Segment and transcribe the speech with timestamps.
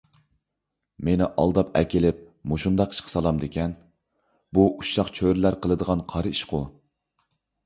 [1.09, 3.77] مېنى ئالداپ ئەكېلىپ مۇشۇنداق ئىشقا سالامدىكەن؟
[4.59, 6.65] بۇ ئۇششاق چۆرىلەر قىلىدىغان قارا ئىشقۇ!